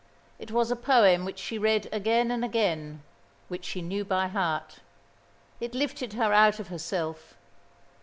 [0.39, 3.03] It was a poem which she read again and again,
[3.49, 4.79] which she knew by heart.
[5.59, 7.35] It lifted her out of herself.